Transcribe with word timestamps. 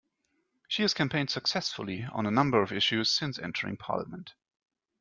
She 0.67 0.81
has 0.81 0.95
campaigned 0.95 1.29
successfully 1.29 2.05
on 2.11 2.25
a 2.25 2.31
number 2.31 2.63
of 2.63 2.71
issues 2.71 3.11
since 3.11 3.37
entering 3.37 3.77
parliament. 3.77 4.33